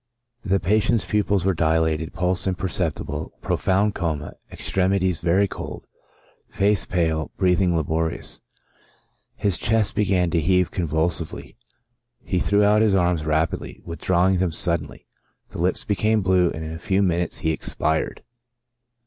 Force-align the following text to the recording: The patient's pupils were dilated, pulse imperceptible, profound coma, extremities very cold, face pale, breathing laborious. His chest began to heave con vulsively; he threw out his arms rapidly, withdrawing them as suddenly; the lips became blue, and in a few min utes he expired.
The 0.43 0.59
patient's 0.59 1.05
pupils 1.05 1.45
were 1.45 1.53
dilated, 1.53 2.11
pulse 2.11 2.47
imperceptible, 2.47 3.33
profound 3.39 3.93
coma, 3.93 4.33
extremities 4.51 5.19
very 5.19 5.47
cold, 5.47 5.85
face 6.49 6.87
pale, 6.87 7.29
breathing 7.37 7.75
laborious. 7.77 8.41
His 9.35 9.59
chest 9.59 9.93
began 9.93 10.31
to 10.31 10.41
heave 10.41 10.71
con 10.71 10.87
vulsively; 10.87 11.55
he 12.23 12.39
threw 12.39 12.63
out 12.63 12.81
his 12.81 12.95
arms 12.95 13.25
rapidly, 13.25 13.79
withdrawing 13.85 14.39
them 14.39 14.47
as 14.49 14.57
suddenly; 14.57 15.05
the 15.49 15.61
lips 15.61 15.83
became 15.85 16.21
blue, 16.21 16.49
and 16.49 16.65
in 16.65 16.71
a 16.73 16.79
few 16.79 17.03
min 17.03 17.19
utes 17.19 17.37
he 17.41 17.51
expired. 17.51 18.23